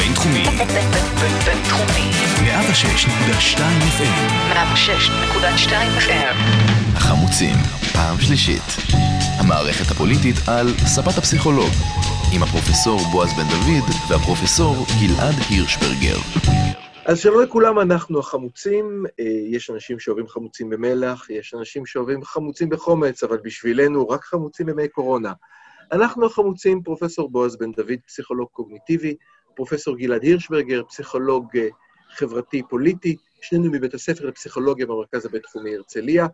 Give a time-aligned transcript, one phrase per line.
[0.00, 0.44] הבינתחומי.
[1.46, 2.10] בינתחומי.
[2.40, 3.58] 106.2
[3.96, 4.32] FM.
[4.52, 6.36] 106.2 FM.
[6.96, 7.54] החמוצים,
[7.92, 8.62] פעם שלישית.
[9.38, 11.70] המערכת הפוליטית על ספת הפסיכולוג.
[12.34, 16.18] עם הפרופסור בועז בן דוד והפרופסור גלעד הירשברגר.
[17.06, 19.04] אז שלום לכולם, אנחנו החמוצים.
[19.20, 24.66] אה, יש אנשים שאוהבים חמוצים במלח, יש אנשים שאוהבים חמוצים בחומץ, אבל בשבילנו רק חמוצים
[24.66, 25.32] בימי קורונה.
[25.92, 29.14] אנחנו החמוצים, פרופסור בועז בן דוד, פסיכולוג קוגניטיבי,
[29.54, 31.68] פרופסור גלעד הירשברגר, פסיכולוג אה,
[32.10, 36.26] חברתי-פוליטי, שנינו מבית הספר לפסיכולוגיה במרכז הבית-תחומי הרצליה.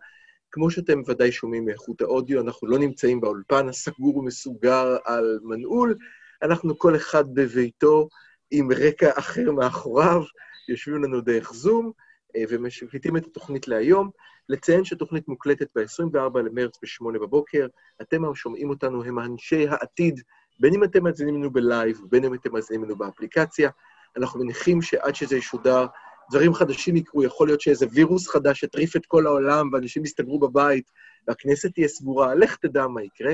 [0.51, 5.95] כמו שאתם ודאי שומעים מאיכות האודיו, אנחנו לא נמצאים באולפן הסגור ומסוגר על מנעול,
[6.41, 8.09] אנחנו כל אחד בביתו
[8.51, 10.23] עם רקע אחר מאחוריו,
[10.69, 11.91] יושבים לנו דרך זום
[12.35, 14.09] אה, ומשקליטים את התוכנית להיום.
[14.49, 17.67] לציין שהתוכנית מוקלטת ב-24 למרץ ב-8 בבוקר.
[18.01, 20.21] אתם השומעים אותנו הם אנשי העתיד,
[20.59, 23.69] בין אם אתם מאזינים לנו בלייב, בין אם אתם מאזינים לנו באפליקציה.
[24.17, 25.85] אנחנו מניחים שעד שזה ישודר,
[26.31, 30.91] דברים חדשים יקרו, יכול להיות שאיזה וירוס חדש יטריף את כל העולם ואנשים יסתגרו בבית
[31.27, 33.33] והכנסת תהיה סגורה, לך תדע מה יקרה.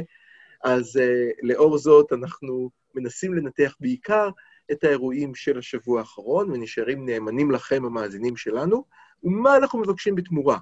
[0.63, 0.99] אז uh,
[1.43, 4.29] לאור זאת, אנחנו מנסים לנתח בעיקר
[4.71, 8.85] את האירועים של השבוע האחרון, ונשארים נאמנים לכם, המאזינים שלנו,
[9.23, 10.57] ומה אנחנו מבקשים בתמורה.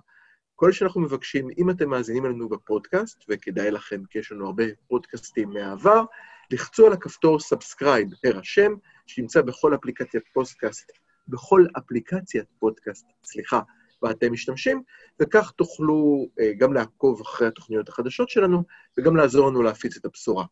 [0.61, 5.49] כל שאנחנו מבקשים, אם אתם מאזינים לנו בפודקאסט, וכדאי לכם, כי יש לנו הרבה פודקאסטים
[5.49, 6.03] מהעבר,
[6.51, 8.73] לחצו על הכפתור subscribe, הרשם,
[9.07, 10.91] שנמצא בכל אפליקציית פודקאסט,
[11.27, 13.59] בכל אפליקציית פודקאסט, סליחה,
[14.03, 14.83] ואתם משתמשים,
[15.21, 18.63] וכך תוכלו אה, גם לעקוב אחרי התוכניות החדשות שלנו,
[18.97, 20.45] וגם לעזור לנו להפיץ את הבשורה.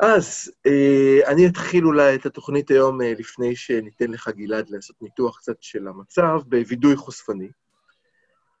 [0.00, 5.38] אז אה, אני אתחיל אולי את התוכנית היום אה, לפני שניתן לך, גלעד, לעשות ניתוח
[5.38, 7.48] קצת של המצב, בווידוי חושפני.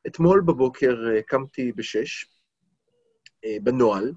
[0.06, 4.12] אתמול בבוקר uh, קמתי בשש, uh, בנוהל,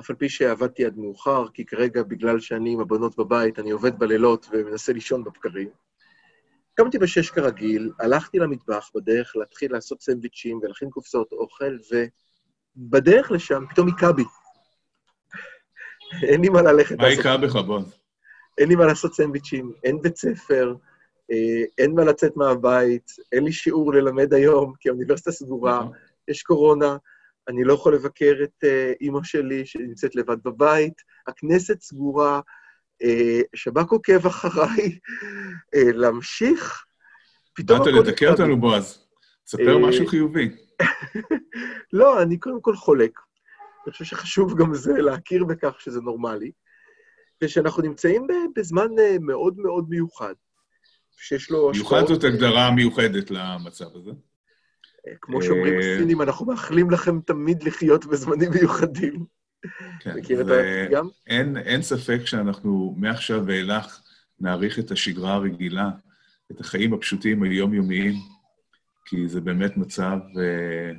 [0.00, 3.98] אף על פי שעבדתי עד מאוחר, כי כרגע, בגלל שאני עם הבנות בבית, אני עובד
[3.98, 5.68] בלילות ומנסה לישון בבקרים.
[6.74, 11.76] קמתי בשש כרגיל, הלכתי למטבח בדרך להתחיל לעשות סנדוויצ'ים ולהכין קופסאות אוכל,
[12.76, 14.24] ובדרך לשם פתאום היכה בי.
[16.28, 17.98] אין לי מה ללכת מה היכה בך, בועז?
[18.58, 20.91] אין לי מה לעשות סנדוויצ'ים, אין בית ספר, אה,
[21.78, 25.92] אין מה לצאת מהבית, אין לי שיעור ללמד היום, כי האוניברסיטה סגורה, נכון.
[26.28, 26.96] יש קורונה,
[27.48, 32.40] אני לא יכול לבקר את אה, אימא שלי שנמצאת לבד בבית, הכנסת סגורה,
[33.02, 34.98] אה, שב"כ עוקב אחריי,
[35.74, 36.84] אה, להמשיך.
[37.54, 38.30] פתאום באת הכל היכה בי.
[38.30, 38.98] אותנו, בועז.
[39.44, 40.48] תספר אה, משהו חיובי.
[41.92, 43.20] לא, אני קודם כל חולק.
[43.84, 46.50] אני חושב שחשוב גם זה להכיר בכך שזה נורמלי,
[47.42, 50.34] ושאנחנו נמצאים בזמן אה, מאוד מאוד מיוחד,
[51.16, 54.10] שיש לו מיוחד זאת אה, הגדרה מיוחדת למצב הזה.
[55.08, 59.24] אה, כמו שאומרים אה, הסינים, אנחנו מאחלים לכם תמיד לחיות בזמנים מיוחדים.
[60.00, 61.08] כן, מכיר את ו- הפתגם?
[61.26, 64.00] אין, אין ספק שאנחנו מעכשיו ואילך
[64.40, 65.90] נעריך את השגרה הרגילה,
[66.52, 68.14] את החיים הפשוטים היומיומיים,
[69.04, 70.92] כי זה באמת מצב אה,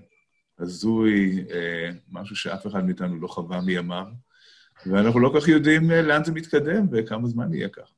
[0.59, 4.05] הזוי, אה, משהו שאף אחד מאיתנו לא חווה מימיו,
[4.85, 7.93] ואנחנו לא כך יודעים אה, לאן זה מתקדם וכמה זמן יהיה כך.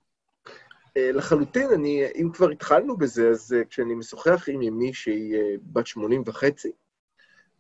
[0.98, 5.56] אה, לחלוטין, אני, אם כבר התחלנו בזה, אז אה, כשאני משוחח עם אמי שהיא אה,
[5.64, 6.72] בת 80 וחצי,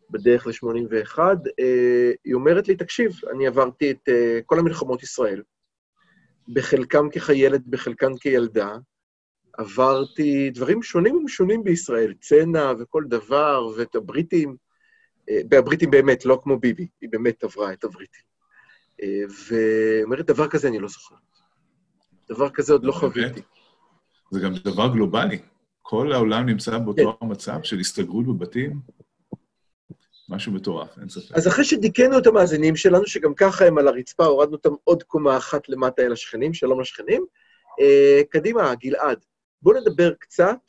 [0.09, 1.19] בדרך ל-81,
[1.59, 4.09] אה, היא אומרת לי, תקשיב, אני עברתי את
[4.45, 5.43] כל המלחמות ישראל,
[6.47, 8.77] בחלקם כחיילת, בחלקן כילדה,
[9.53, 14.55] עברתי דברים שונים ומשונים בישראל, צנע וכל דבר, ואת הבריטים,
[15.51, 18.23] והבריטים באמת, לא כמו ביבי, היא באמת עברה את הבריטים.
[19.47, 21.24] ואומרת, דבר כזה אני לא זוכרת.
[22.29, 22.91] דבר כזה עוד לא?
[22.91, 23.41] חוויתי.
[24.31, 25.39] זה גם דבר גלובלי.
[25.81, 28.79] כל העולם נמצא באותו המצב של הסתגרות בבתים.
[30.29, 31.35] משהו מטורף, אין ספק.
[31.35, 35.37] אז אחרי שדיכאנו את המאזינים שלנו, שגם ככה הם על הרצפה, הורדנו אותם עוד קומה
[35.37, 37.25] אחת למטה אל השכנים, שלום לשכנים.
[37.79, 39.25] אה, קדימה, גלעד,
[39.61, 40.59] בואו נדבר קצת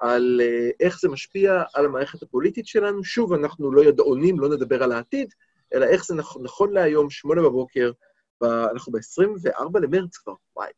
[0.00, 3.04] על אה, איך זה משפיע על המערכת הפוליטית שלנו.
[3.04, 5.34] שוב, אנחנו לא ידעונים, לא נדבר על העתיד,
[5.74, 7.92] אלא איך זה נכון, נכון להיום, שמונה בבוקר,
[8.40, 10.70] ב, אנחנו ב-24 למרץ כבר, וואי.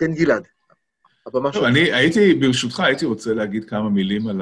[0.00, 0.46] כן, גלעד,
[1.26, 4.40] הבמה טוב, אני הייתי, ברשותך, הייתי רוצה להגיד כמה מילים על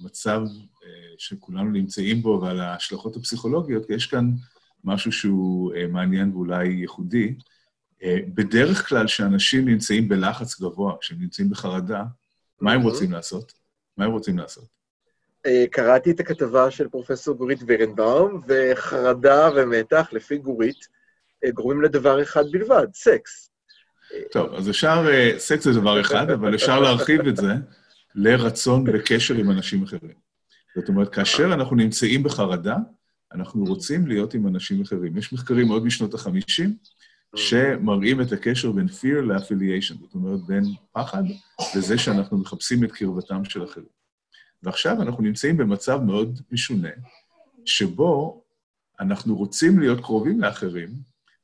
[0.00, 0.40] המצב
[0.84, 4.30] אה, שכולנו נמצאים בו ועל ההשלכות הפסיכולוגיות, כי יש כאן
[4.84, 7.34] משהו שהוא אה, מעניין ואולי ייחודי.
[8.02, 12.02] אה, בדרך כלל, כשאנשים נמצאים בלחץ גבוה, כשהם נמצאים בחרדה,
[12.60, 12.84] מה הם Mhm.
[12.84, 13.52] רוצים לעשות?
[13.96, 14.74] מה הם רוצים לעשות?
[15.70, 20.88] קראתי את הכתבה של פרופסור גורית בירנבאום, וחרדה ומתח, לפי גורית,
[21.54, 23.50] גורמים לדבר אחד בלבד, סקס.
[24.32, 27.52] טוב, אז אפשר, אה, סקס זה דבר אחד, אבל אפשר להרחיב את זה
[28.14, 30.24] לרצון וקשר עם אנשים אחרים.
[30.76, 32.76] זאת אומרת, כאשר אנחנו נמצאים בחרדה,
[33.34, 35.16] אנחנו רוצים להיות עם אנשים אחרים.
[35.16, 36.64] יש מחקרים עוד משנות ה-50,
[37.36, 41.22] שמראים את הקשר בין fear ל-affiliation, זאת אומרת, בין פחד
[41.76, 43.86] לזה שאנחנו מחפשים את קרבתם של אחרים.
[44.62, 46.88] ועכשיו אנחנו נמצאים במצב מאוד משונה,
[47.64, 48.44] שבו
[49.00, 50.88] אנחנו רוצים להיות קרובים לאחרים,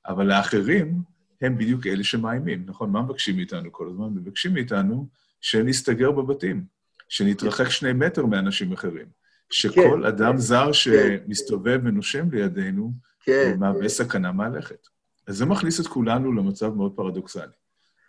[0.06, 1.02] אבל האחרים
[1.40, 2.90] הם בדיוק אלה שמאיימים, נכון?
[2.90, 4.06] מה מבקשים מאיתנו כל הזמן?
[4.14, 5.08] מבקשים מאיתנו
[5.40, 6.64] שנסתגר בבתים,
[7.08, 9.06] שנתרחק שני מטר מאנשים אחרים,
[9.50, 12.92] שכל כן, אדם כן, זר שמסתובב ונושם לידינו,
[13.24, 13.56] כן.
[13.58, 14.88] מהווה סכנה מהלכת.
[15.26, 17.42] אז זה מכניס את כולנו למצב מאוד פרדוקסלי.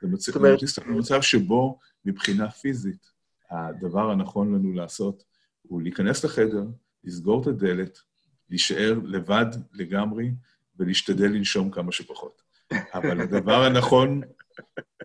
[0.01, 0.30] זה מצ...
[0.30, 3.12] אומרת- מכניס אותנו למצב שבו מבחינה פיזית,
[3.51, 5.24] הדבר הנכון לנו לעשות
[5.62, 6.63] הוא להיכנס לחדר,
[7.04, 8.00] לסגור את הדלת,
[8.50, 10.31] להישאר לבד לגמרי
[10.80, 12.42] ולהשתדל לנשום כמה שפחות.
[12.94, 14.21] אבל הדבר הנכון,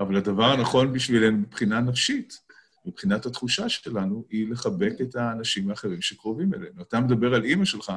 [0.01, 2.47] אבל הדבר הנכון בשבילנו מבחינה נפשית,
[2.87, 6.83] מבחינת התחושה שלנו, היא לחבק את האנשים האחרים שקרובים אלינו.
[6.83, 7.93] אתה מדבר על אימא שלך,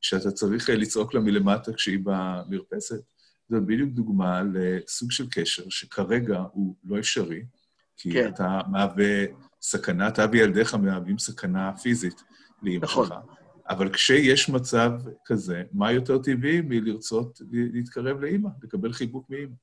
[0.00, 3.00] שאתה צריך אה, לצעוק לה מלמטה כשהיא במרפסת.
[3.48, 7.42] זו בדיוק דוגמה לסוג של קשר שכרגע הוא לא אפשרי,
[7.96, 8.28] כי כן.
[8.28, 9.24] אתה מהווה
[9.62, 12.22] סכנה, אתה וילדיך מהווים סכנה פיזית
[12.62, 13.06] לאימא נכון.
[13.06, 13.16] שלך.
[13.70, 14.90] אבל כשיש מצב
[15.24, 19.54] כזה, מה יותר טבעי מלרצות להתקרב לאימא, לקבל חיבוק מאימא?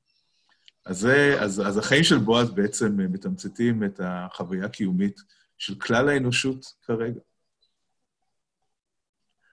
[0.86, 5.20] אז, זה, אז, אז החיים של בועז בעצם מתמצתים את החוויה הקיומית
[5.58, 7.20] של כלל האנושות כרגע.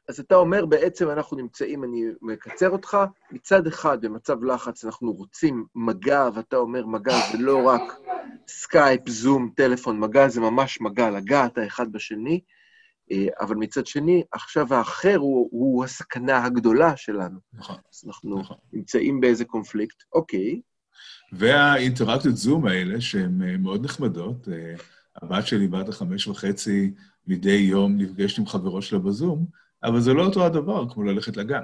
[0.07, 2.97] אז אתה אומר, בעצם אנחנו נמצאים, אני מקצר אותך,
[3.31, 7.81] מצד אחד, במצב לחץ אנחנו רוצים מגע, ואתה אומר, מגע זה לא רק
[8.47, 12.41] סקייפ, זום, טלפון, מגע זה ממש מגע, לגעת האחד בשני,
[13.39, 17.39] אבל מצד שני, עכשיו האחר הוא, הוא הסכנה הגדולה שלנו.
[17.53, 18.57] נכון, אז אנחנו נכון.
[18.73, 20.03] נמצאים באיזה קונפליקט.
[20.13, 20.61] אוקיי,
[21.31, 24.75] והאינטראקציות זום האלה, שהן אה, מאוד נחמדות, אה,
[25.21, 26.93] הבת שלי בת החמש וחצי
[27.27, 29.45] מדי יום נפגשת עם חברות שלה בזום,
[29.83, 31.61] אבל זה לא אותו הדבר כמו ללכת לגן.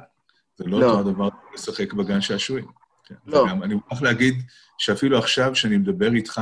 [0.57, 0.85] זה לא, לא.
[0.85, 2.67] אותו הדבר כמו לשחק בגן שעשועים.
[3.05, 3.15] כן.
[3.25, 3.39] לא.
[3.39, 4.33] וגם אני מוכרח להגיד
[4.77, 6.41] שאפילו עכשיו, שאני מדבר איתך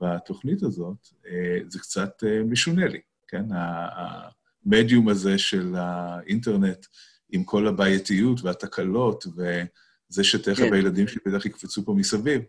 [0.00, 3.44] בתוכנית הזאת, אה, זה קצת אה, משונה לי, כן?
[4.66, 6.86] המדיום הזה של האינטרנט,
[7.30, 10.72] עם כל הבעייתיות והתקלות, וזה שתכף כן.
[10.72, 12.42] הילדים שלי בטח יקפצו פה מסביב.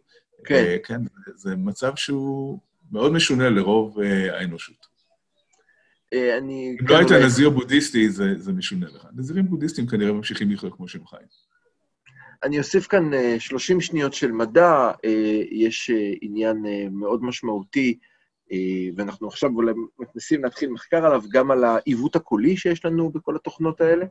[0.45, 0.55] כן.
[0.55, 1.01] אה, כן,
[1.35, 2.59] זה מצב שהוא
[2.91, 4.87] מאוד משונה לרוב אה, האנושות.
[6.13, 6.77] אה, אני...
[6.81, 9.07] אם כן, לא היית אולי- נזיר בודהיסטי, זה, זה משונה לך.
[9.15, 11.27] נזירים בודהיסטים כנראה ממשיכים לחיות כמו שהם חיים.
[12.43, 14.91] אני אוסיף כאן אה, 30 שניות של מדע,
[15.51, 15.91] יש
[16.21, 17.99] עניין מאוד משמעותי,
[18.95, 23.81] ואנחנו עכשיו אולי מנסים להתחיל מחקר עליו, גם על העיוות הקולי שיש לנו בכל התוכנות
[23.81, 24.05] האלה,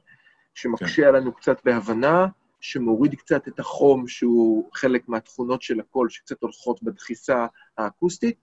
[0.55, 1.09] שמקשה כן.
[1.09, 2.27] עלינו קצת בהבנה,
[2.61, 7.47] שמוריד קצת את החום, שהוא חלק מהתכונות של הקול, שקצת הולכות בדחיסה
[7.79, 8.37] האקוסטית,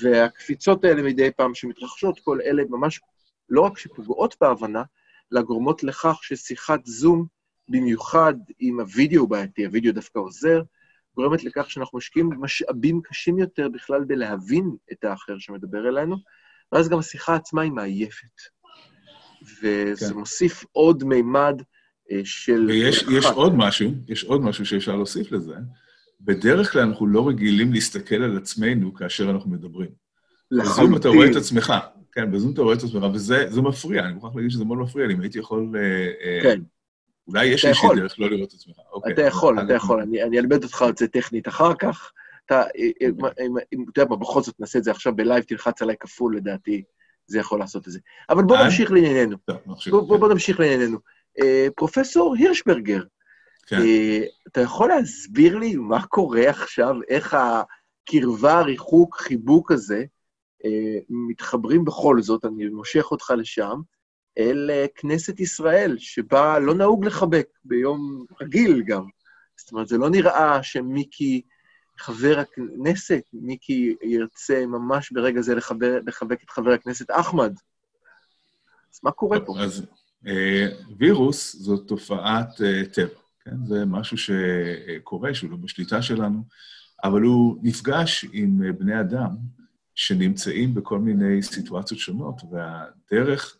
[0.00, 3.00] והקפיצות האלה מדי פעם שמתרחשות, כל אלה ממש
[3.48, 4.82] לא רק שפוגעות בהבנה,
[5.32, 7.26] אלא גורמות לכך ששיחת זום,
[7.68, 10.62] במיוחד עם הוידאו בעייתי, הוידאו דווקא עוזר,
[11.16, 16.16] גורמת לכך שאנחנו משקיעים משאבים קשים יותר בכלל בלהבין את האחר שמדבר אלינו,
[16.72, 18.40] ואז גם השיחה עצמה היא מעייפת.
[19.62, 20.14] וזה כן.
[20.14, 21.62] מוסיף עוד מימד
[22.10, 22.66] אה, של...
[22.68, 23.24] ויש יש.
[23.24, 25.54] עוד משהו, יש עוד משהו שאפשר להוסיף לזה.
[26.20, 29.90] בדרך כלל אנחנו לא רגילים להסתכל על עצמנו כאשר אנחנו מדברים.
[30.52, 31.72] בזום אתה רואה את עצמך,
[32.12, 35.06] כן, בזום אתה רואה את עצמך, וזה זה מפריע, אני מוכרח להגיד שזה מאוד מפריע
[35.06, 35.72] לי, אם הייתי יכול...
[35.76, 36.60] אה, אה, כן.
[37.28, 37.88] אולי יש איזושהי.
[37.96, 38.76] דרך לא לראות את עצמך.
[38.92, 39.12] אוקיי.
[39.12, 42.12] אתה יכול, אתה יכול, אני אלמד אותך את זה טכנית אחר כך.
[42.46, 43.46] אתה, אוקיי.
[43.46, 46.82] אם- אתה יודע מה, בכל זאת נעשה את זה עכשיו בלייב, תלחץ עליי כפול, לדעתי,
[47.26, 47.98] זה יכול לעשות את זה.
[48.30, 48.64] אבל בוא אה?
[48.64, 49.36] נמשיך לענייננו.
[49.90, 50.98] בוא, נמשיך לענייננו.
[51.42, 53.02] אה, פרופסור הירשברגר,
[53.66, 53.76] כן.
[53.80, 60.04] אה, אתה יכול להסביר לי מה קורה עכשיו, איך הקרבה, הריחוק, חיבוק הזה,
[61.08, 63.80] מתחברים בכל זאת, אני מושך אותך לשם,
[64.38, 69.04] אל אה, כנסת ישראל, שבה לא נהוג לחבק, ביום רגיל גם.
[69.56, 71.42] זאת אומרת, זה לא נראה שמיקי,
[71.98, 77.54] חבר הכנסת, מיקי ירצה ממש ברגע זה לחבר, לחבק את חבר הכנסת אחמד.
[78.94, 79.60] אז מה קורה פה?
[79.60, 79.86] אז
[80.26, 83.66] אה, וירוס זו תופעת אה, טבע, כן?
[83.66, 86.42] זה משהו שקורה, שהוא לא בשליטה שלנו,
[87.04, 89.36] אבל הוא נפגש עם אה, בני אדם
[89.94, 93.56] שנמצאים בכל מיני סיטואציות שונות, והדרך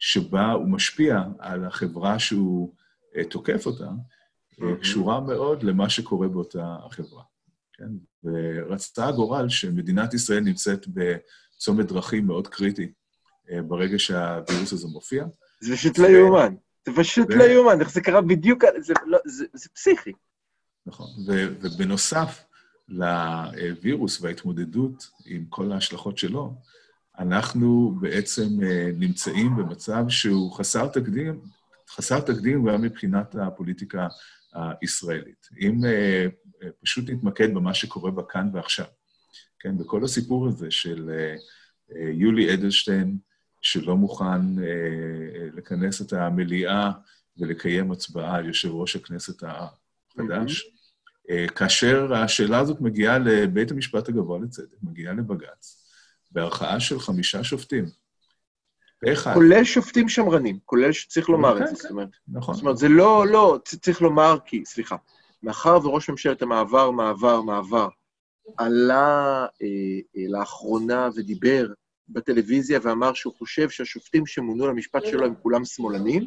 [0.00, 2.74] שבה הוא משפיע על החברה שהוא
[3.16, 3.88] אה, תוקף אותה,
[4.62, 4.76] אה.
[4.80, 7.22] קשורה מאוד למה שקורה באותה החברה.
[7.72, 7.88] כן?
[8.24, 12.92] ורצתה הגורל שמדינת ישראל נמצאת בצומת דרכים מאוד קריטי
[13.50, 15.24] אה, ברגע שהווירוס הזה מופיע.
[15.60, 16.54] זה פשוט לא יאומן.
[16.86, 20.12] זה פשוט לא יאומן, איך זה קרה בדיוק, זה לא- זה זה פסיכי.
[20.86, 21.06] נכון.
[21.26, 22.44] ו- ובנוסף
[22.88, 26.54] לווירוס וההתמודדות עם כל ההשלכות שלו,
[27.20, 31.40] אנחנו בעצם אה, נמצאים במצב שהוא חסר תקדים,
[31.90, 34.08] חסר תקדים גם מבחינת הפוליטיקה
[34.52, 35.48] הישראלית.
[35.60, 36.26] אם אה,
[36.62, 38.86] אה, פשוט נתמקד במה שקורה בכאן ועכשיו.
[39.58, 41.10] כן, בכל הסיפור הזה של
[42.12, 43.18] יולי אדלשטיין,
[43.60, 44.40] שלא מוכן
[45.52, 46.90] לכנס את המליאה
[47.38, 51.50] ולקיים הצבעה על יושב ראש הכנסת החדש, mm-hmm.
[51.54, 55.79] כאשר השאלה הזאת מגיעה לבית המשפט הגבוה לצדק, מגיעה לבג"ץ,
[56.30, 57.84] בערכאה של חמישה שופטים.
[59.12, 59.34] אחד.
[59.34, 61.82] כולל שופטים שמרנים, כולל שצריך לומר כן, את זה, כן.
[61.82, 62.08] זאת אומרת.
[62.28, 62.54] נכון.
[62.54, 64.96] זאת אומרת, זה לא, לא, צריך לומר כי, סליחה,
[65.42, 67.88] מאחר וראש ממשלת המעבר, מעבר, מעבר,
[68.56, 69.66] עלה אה,
[70.16, 71.66] אה, לאחרונה ודיבר
[72.08, 76.24] בטלוויזיה ואמר שהוא חושב שהשופטים שמונו למשפט שלו הם כולם שמאלנים,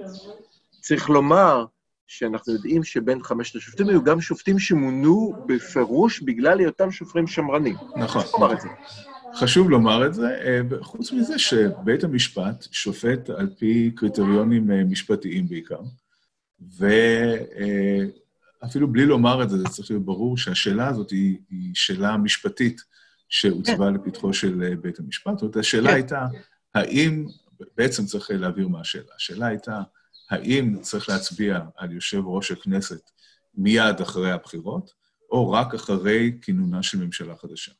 [0.82, 1.66] צריך לומר
[2.08, 7.76] שאנחנו יודעים שבין חמשת השופטים היו גם שופטים שמונו בפירוש בגלל היותם שופרים שמרנים.
[7.96, 8.22] נכון.
[9.36, 15.48] חשוב לומר את זה, אה, חוץ מזה שבית המשפט שופט על פי קריטריונים אה, משפטיים
[15.48, 15.80] בעיקר,
[18.62, 22.82] ואפילו בלי לומר את זה, זה צריך להיות ברור שהשאלה הזאת היא, היא שאלה משפטית
[23.30, 23.94] שהוצבה כן.
[23.94, 25.34] לפתחו של אה, בית המשפט.
[25.34, 25.96] זאת אומרת, השאלה כן.
[25.96, 26.28] הייתה,
[26.76, 27.28] האם,
[27.78, 29.12] בעצם צריך להעביר מה השאלה.
[29.16, 29.82] השאלה הייתה,
[30.30, 33.10] האם צריך להצביע על יושב ראש הכנסת
[33.56, 34.94] מיד אחרי הבחירות,
[35.32, 37.72] או רק אחרי כינונה של ממשלה חדשה.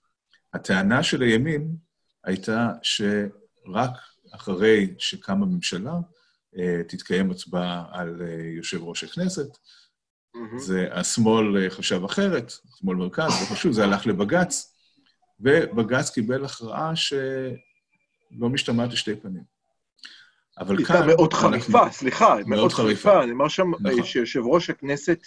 [0.54, 1.76] הטענה של הימין
[2.24, 3.92] הייתה שרק
[4.32, 5.94] אחרי שקמה ממשלה,
[6.58, 9.48] אה, תתקיים הצבעה על אה, יושב ראש הכנסת.
[9.48, 10.60] Mm-hmm.
[10.60, 14.76] זה, השמאל אה, חשב אחרת, שמאל מרכז, זה חשוב, זה הלך לבג"ץ,
[15.40, 19.44] ובג"ץ קיבל הכרעה שלא משתמעת לשתי פנים.
[20.60, 21.08] אבל כאן...
[21.08, 21.94] מאוד חריפה, אנחנו...
[21.94, 23.10] סליחה, מאוד, מאוד חריפה.
[23.10, 23.24] חריפה.
[23.24, 24.04] אני אומר שם נכון.
[24.04, 25.20] שיושב ראש הכנסת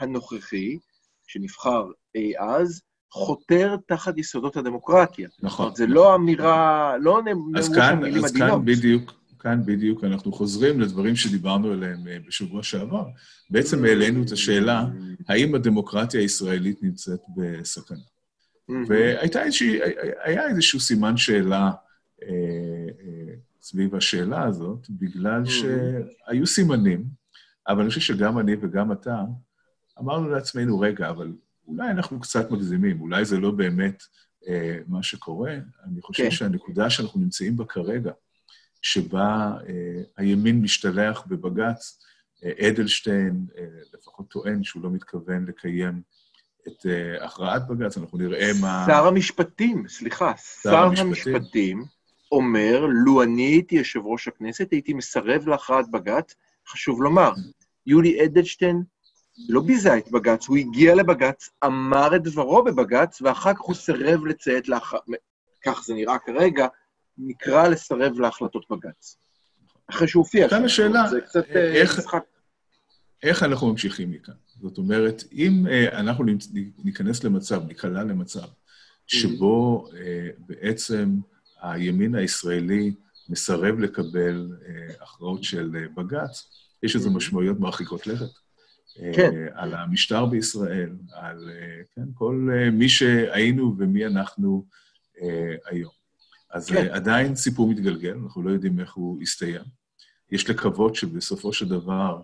[0.00, 0.78] הנוכחי,
[1.26, 1.84] שנבחר
[2.14, 5.28] אי אז, חותר תחת יסודות הדמוקרטיה.
[5.42, 5.72] נכון.
[5.74, 8.24] זה לא אמירה, לא נאמרו שם מילים עדינות.
[8.24, 13.04] אז כאן בדיוק, כאן בדיוק אנחנו חוזרים לדברים שדיברנו עליהם אה, בשבוע שעבר.
[13.50, 14.84] בעצם העלינו את השאלה,
[15.28, 17.98] האם הדמוקרטיה הישראלית נמצאת בסכנה?
[18.86, 21.70] והיה איזשהו סימן שאלה
[22.22, 22.28] אה,
[23.00, 27.04] אה, סביב השאלה הזאת, בגלל שהיו סימנים,
[27.68, 29.16] אבל אני חושב שגם אני וגם אתה
[30.00, 31.32] אמרנו לעצמנו, רגע, אבל
[31.70, 34.02] אולי אנחנו קצת מגזימים, אולי זה לא באמת
[34.48, 35.54] אה, מה שקורה.
[35.84, 36.30] אני חושב כן.
[36.30, 38.12] שהנקודה שאנחנו נמצאים בה כרגע,
[38.82, 41.98] שבה אה, הימין משתלח בבג"ץ,
[42.44, 46.02] אה, אדלשטיין אה, לפחות טוען שהוא לא מתכוון לקיים
[46.68, 48.84] את אה, הכרעת בג"ץ, אנחנו נראה מה...
[48.86, 51.36] שר המשפטים, סליחה, שר, שר המשפטים.
[51.36, 51.84] המשפטים
[52.32, 56.34] אומר, לו אני הייתי יושב ראש הכנסת, הייתי מסרב להכרעת בג"ץ,
[56.68, 57.32] חשוב לומר,
[57.86, 58.82] יולי אדלשטיין
[59.48, 64.26] לא ביזה את בג"ץ, הוא הגיע לבג"ץ, אמר את דברו בבג"ץ, ואחר כך הוא סירב
[64.26, 64.92] לציית לאח...
[65.64, 66.66] כך זה נראה כרגע,
[67.18, 69.16] נקרא לסרב להחלטות בג"ץ.
[69.90, 72.22] אחרי שהוא הופיע כאן השאלה, זה קצת אה, איך, משחק.
[73.22, 74.34] איך אנחנו ממשיכים מכאן?
[74.60, 76.24] זאת אומרת, אם uh, אנחנו
[76.84, 78.46] ניכנס למצב, ניקלע למצב,
[79.06, 79.94] שבו uh,
[80.38, 81.16] בעצם
[81.62, 82.94] הימין הישראלי
[83.28, 86.48] מסרב לקבל uh, הכרעות של uh, בג"ץ,
[86.82, 88.30] יש לזה משמעויות מרחיקות לכת.
[88.96, 89.30] כן.
[89.34, 94.66] אה, על המשטר בישראל, על אה, כן, כל אה, מי שהיינו ומי אנחנו
[95.66, 95.92] היום.
[96.50, 96.88] אז כן.
[96.90, 99.62] עדיין סיפור מתגלגל, אנחנו לא יודעים איך הוא יסתיים.
[100.30, 102.20] יש לקוות שבסופו של דבר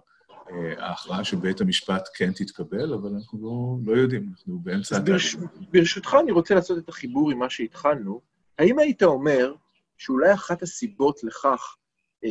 [0.78, 4.98] ההכרעה של בית המשפט כן תתקבל, אבל אנחנו לא, לא יודעים, אנחנו באמצע...
[4.98, 5.36] ברש,
[5.72, 8.20] ברשותך, אני רוצה לעשות את החיבור עם מה שהתחלנו.
[8.58, 9.54] האם היית אומר
[9.98, 11.76] שאולי אחת הסיבות לכך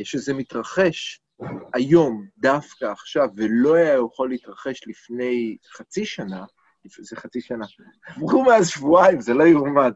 [0.04, 1.22] שזה מתרחש
[1.74, 6.46] היום, דווקא עכשיו, ולא היה יכול להתרחש לפני חצי שנה,
[7.00, 7.65] זה חצי שנה,
[8.08, 9.92] עברו מאז שבועיים, זה לא יאומן.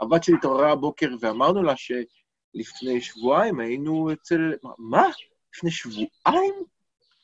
[0.00, 4.52] הבת שלי התעוררה הבוקר ואמרנו לה שלפני שבועיים היינו אצל...
[4.78, 5.06] מה?
[5.54, 6.54] לפני שבועיים?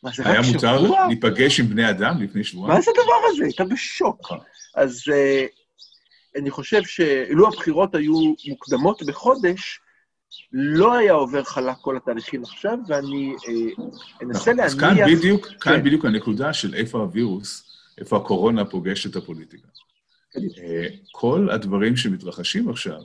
[0.03, 0.71] מה, זה רק שבוע?
[0.71, 2.75] היה מותר להיפגש עם בני אדם לפני שבועיים?
[2.75, 3.45] מה זה הדבר הזה?
[3.45, 4.21] הייתה בשוק.
[4.21, 4.39] נכון.
[4.75, 9.81] אז uh, אני חושב שאילו הבחירות היו מוקדמות בחודש,
[10.53, 13.85] לא היה עובר חלק כל התהליכים עכשיו, ואני אה,
[14.23, 14.67] אנסה להניח...
[14.67, 15.57] אז כאן בדיוק, כן.
[15.61, 17.65] כאן בדיוק הנקודה של איפה הווירוס,
[17.99, 19.69] איפה הקורונה פוגש את הפוליטיקה.
[20.37, 23.01] אה, כל הדברים שמתרחשים עכשיו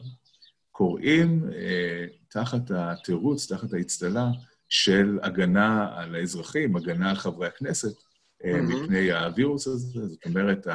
[0.72, 4.28] קורים אה, תחת התירוץ, תחת האצטלה
[4.70, 7.98] של הגנה על האזרחים, הגנה על חברי הכנסת
[8.46, 10.08] אה, מפני הווירוס הזה.
[10.08, 10.68] זאת אומרת,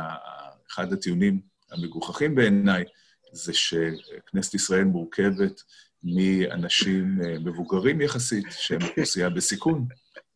[0.70, 1.40] אחד הטיעונים
[1.72, 2.84] המגוחכים בעיניי
[3.32, 5.62] זה שכנסת ישראל מורכבת
[6.04, 9.86] מאנשים אה, מבוגרים יחסית, שהם אוכלוסייה בסיכון,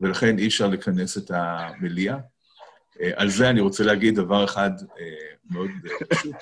[0.00, 2.18] ולכן אי אפשר לכנס את המליאה.
[3.00, 4.70] אה, על זה אני רוצה להגיד דבר אחד
[5.00, 5.70] אה, מאוד
[6.10, 6.36] פשוט.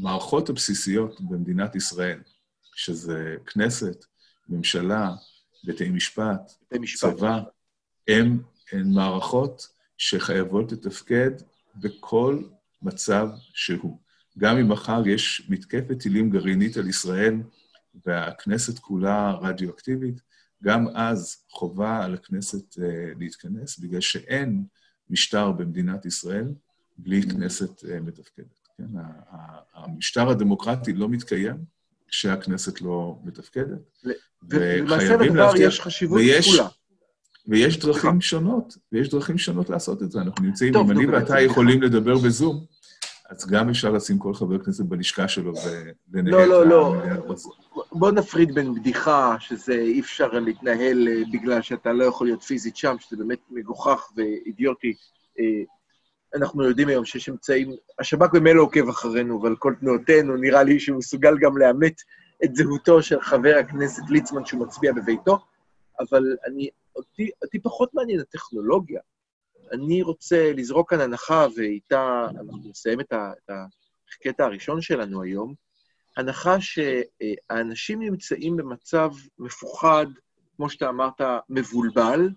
[0.00, 2.20] המערכות הבסיסיות במדינת ישראל,
[2.74, 4.04] שזה כנסת,
[4.48, 5.10] ממשלה,
[5.64, 7.16] בתי משפט, בתי משפט.
[7.16, 7.40] צבא,
[8.08, 8.38] הן
[8.72, 11.30] מערכות שחייבות לתפקד
[11.76, 12.42] בכל
[12.82, 14.03] מצב שהוא.
[14.38, 17.34] גם אם מחר יש מתקפת טילים גרעינית על ישראל
[18.06, 20.20] והכנסת כולה רדיואקטיבית,
[20.64, 24.64] גם אז חובה על הכנסת אה, להתכנס, בגלל שאין
[25.10, 26.48] משטר במדינת ישראל
[26.98, 28.60] בלי כנסת אה, מתפקדת.
[28.78, 28.86] כן?
[29.74, 31.56] המשטר הדמוקרטי לא מתקיים
[32.08, 33.90] כשהכנסת לא מתפקדת.
[34.42, 36.68] ולמעשה לדבר יש חשיבות כפולה.
[37.46, 40.20] ויש דרכים שונות, ויש דרכים שונות לעשות את זה.
[40.20, 42.64] אנחנו נמצאים, אם אני ואתה יכולים לדבר בזום,
[43.36, 45.52] אז גם אפשר לשים כל חבר כנסת בלשכה שלו
[46.10, 47.34] ולנהל לא, לא, לא.
[47.92, 52.76] בוא נפריד בין בדיחה, שזה אי אפשר להתנהל אה, בגלל שאתה לא יכול להיות פיזית
[52.76, 54.94] שם, שזה באמת מגוחך ואידיוטי.
[55.38, 55.44] אה,
[56.34, 60.98] אנחנו יודעים היום שיש אמצעים, השב"כ במילא עוקב אחרינו ועל כל תנועותינו, נראה לי שהוא
[60.98, 61.94] מסוגל גם לאמת
[62.44, 65.38] את זהותו של חבר הכנסת ליצמן שהוא מצביע בביתו,
[66.00, 69.00] אבל אני, אותי, אותי פחות מעניין הטכנולוגיה.
[69.72, 73.12] אני רוצה לזרוק כאן הנחה, ואיתה אנחנו נסיים את,
[74.14, 75.54] הקטע הראשון שלנו היום,
[76.16, 80.06] הנחה שהאנשים נמצאים במצב מפוחד,
[80.56, 82.28] כמו שאתה אמרת, מבולבל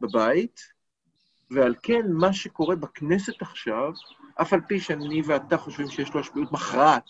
[0.00, 0.60] בבית,
[1.50, 3.92] ועל כן מה שקורה בכנסת עכשיו,
[4.42, 7.04] אף על פי שאני ואתה חושבים שיש לו השפעות מכרעת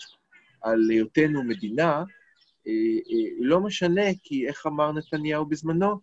[0.62, 2.04] על היותנו מדינה,
[2.66, 2.72] אה,
[3.10, 6.00] אה, לא משנה, כי איך אמר נתניהו בזמנו?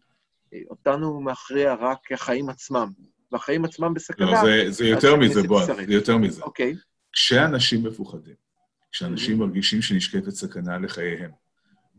[0.54, 2.92] אה, אותנו מכריע רק החיים עצמם.
[3.32, 4.32] והחיים עצמם בסכנה.
[4.32, 6.42] לא, זה, זה יותר מזה, בועז, זה יותר מזה.
[6.42, 6.76] אוקיי.
[7.14, 8.36] כשאנשים מפוחדים,
[8.92, 9.46] כשאנשים mm-hmm.
[9.46, 11.32] מרגישים שנשקפת סכנה לחייהם,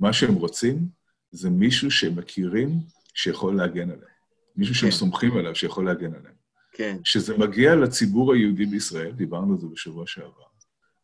[0.01, 0.89] מה שהם רוצים
[1.31, 2.71] זה מישהו שהם מכירים
[3.15, 4.11] שיכול להגן עליהם.
[4.57, 4.97] מישהו שהם כן.
[4.97, 6.35] סומכים עליו שיכול להגן עליהם.
[6.73, 6.97] כן.
[7.05, 10.43] כשזה מגיע לציבור היהודי בישראל, דיברנו על זה בשבוע שעבר,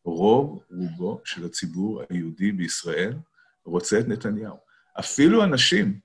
[0.04, 3.12] רוב רובו של הציבור היהודי בישראל
[3.64, 4.56] רוצה את נתניהו.
[4.98, 5.98] אפילו אנשים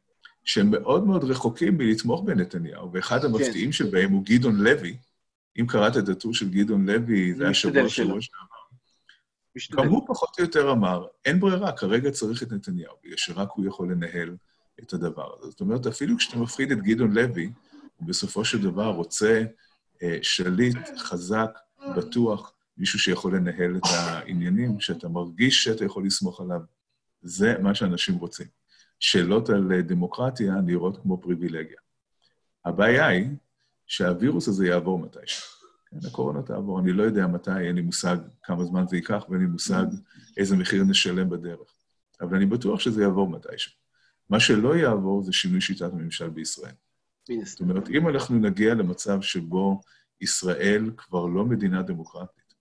[0.44, 3.72] שהם מאוד מאוד רחוקים מלתמוך בנתניהו, ואחד המפתיעים כן.
[3.72, 4.98] שבהם הוא גדעון לוי.
[5.60, 9.82] אם קראת את הטור של גדעון לוי, זה היה שבוע שבוע שעבר.
[9.84, 13.66] גם הוא פחות או יותר אמר, אין ברירה, כרגע צריך את נתניהו, בגלל שרק הוא
[13.66, 14.36] יכול לנהל
[14.80, 15.50] את הדבר הזה.
[15.50, 17.52] זאת אומרת, אפילו כשאתה מפחיד את גדעון לוי,
[17.96, 19.44] הוא בסופו של דבר רוצה
[20.04, 21.58] אה, שליט חזק,
[21.98, 26.62] בטוח, מישהו שיכול לנהל את העניינים, שאתה מרגיש שאתה יכול לסמוך עליו.
[27.22, 28.61] זה מה שאנשים רוצים.
[29.02, 31.78] שאלות על אה, דמוקרטיה נראות כמו פריבילגיה.
[32.66, 33.28] הבעיה היא
[33.88, 35.48] שהווירוס הזה יעבור מתישהו.
[35.86, 39.42] כן, הקורונה תעבור, אני לא יודע מתי, אין לי מושג כמה זמן זה ייקח ואין
[39.42, 39.86] לי מושג
[40.38, 41.74] איזה מחיר נשלם בדרך.
[42.22, 43.72] אבל אני בטוח שזה יעבור מתישהו.
[44.30, 46.74] מה שלא יעבור זה שינוי שיטת הממשל בישראל.
[47.44, 49.82] זאת אומרת, אם אנחנו נגיע למצב שבו
[50.22, 52.54] ישראל כבר לא מדינה דמוקרטית,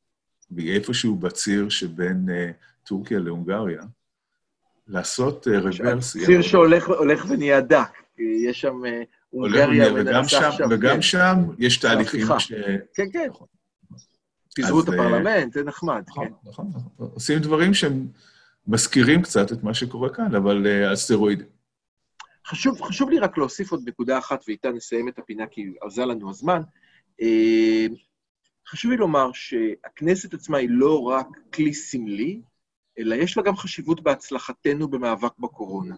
[0.50, 3.82] והיא איפשהו בציר שבין uh, טורקיה להונגריה,
[4.88, 6.22] לעשות רוורסיה.
[6.22, 10.66] אה, ציר שהולך ונהיה דק, יש שם אה, הונגריה מנסה עכשיו...
[10.70, 11.02] וגם כן.
[11.02, 12.52] שם יש תהליכים ש...
[12.94, 13.26] כן, כן.
[13.30, 13.46] נכון.
[14.54, 16.32] פיזרו את אה, הפרלמנט, זה נחמד, נכון, כן.
[16.44, 17.08] נכון, נכון.
[17.14, 18.06] עושים דברים שהם
[18.66, 21.46] מזכירים קצת את מה שקורה כאן, אבל על סטרואידים.
[22.46, 26.30] חשוב, חשוב לי רק להוסיף עוד נקודה אחת, ואיתה נסיים את הפינה, כי עזה לנו
[26.30, 26.60] הזמן.
[28.68, 32.40] חשוב לי לומר שהכנסת עצמה היא לא רק כלי סמלי,
[32.98, 35.94] אלא יש לה גם חשיבות בהצלחתנו במאבק בקורונה.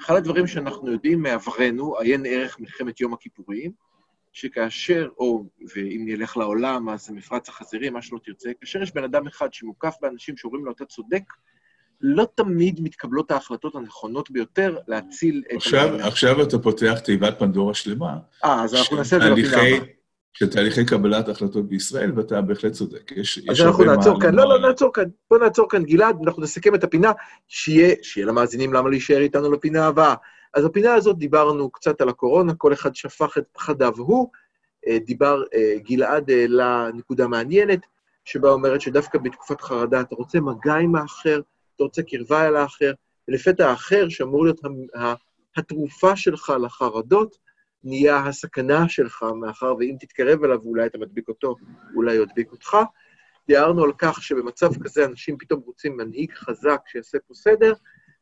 [0.00, 3.72] אחד הדברים שאנחנו יודעים מעברנו, עיין ערך מלחמת יום הכיפורים,
[4.32, 9.26] שכאשר, או, ואם נלך לעולם, אז מפרץ החזירים, מה שלא תרצה, כאשר יש בן אדם
[9.26, 11.22] אחד שמוקף באנשים שאומרים לו, אתה צודק,
[12.00, 15.56] לא תמיד מתקבלות ההחלטות הנכונות ביותר להציל את...
[15.56, 18.16] עכשיו, עכשיו אתה פותח תיבת פנדורה שלמה.
[18.44, 20.01] אה, אז אנחנו נעשה את זה בפינה הבאה.
[20.32, 23.12] של תהליכי קבלת החלטות בישראל, ואתה בהחלט צודק.
[23.16, 25.04] יש, אז יש אנחנו נעצור כאן, לא, לא, נעצור כאן.
[25.30, 27.12] בוא נעצור כאן, גלעד, אנחנו נסכם את הפינה,
[27.48, 30.14] שיהיה, שיהיה למאזינים למה להישאר איתנו לפינה הבאה.
[30.54, 34.28] אז בפינה הזאת דיברנו קצת על הקורונה, כל אחד שפך את פחדיו הוא.
[34.86, 37.86] אה, דיבר, אה, גלעד העלה נקודה מעניינת,
[38.24, 41.40] שבה אומרת שדווקא בתקופת חרדה אתה רוצה מגע עם האחר,
[41.76, 42.92] אתה רוצה קרבה אל האחר,
[43.28, 44.60] ולפתע האחר, שאמור להיות
[45.56, 47.38] התרופה שלך לחרדות,
[47.84, 51.54] נהיה הסכנה שלך, מאחר ואם תתקרב אליו ואולי אתה מדביק אותו,
[51.96, 52.76] אולי ידביק אותך.
[53.46, 57.72] תיארנו על כך שבמצב כזה אנשים פתאום רוצים מנהיג חזק שיעשה פה סדר,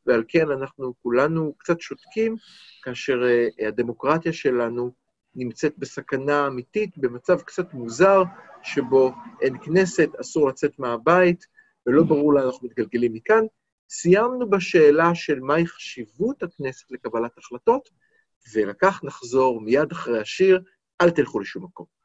[0.07, 2.37] ועל כן אנחנו כולנו קצת שותקים,
[2.83, 4.92] כאשר uh, הדמוקרטיה שלנו
[5.35, 8.23] נמצאת בסכנה אמיתית, במצב קצת מוזר,
[8.62, 11.46] שבו אין כנסת, אסור לצאת מהבית,
[11.87, 13.44] ולא ברור לאן אנחנו מתגלגלים מכאן.
[13.90, 17.90] סיימנו בשאלה של מהי חשיבות הכנסת לקבלת החלטות,
[18.55, 20.62] ולקח נחזור מיד אחרי השיר,
[21.00, 22.00] אל תלכו לשום מקום.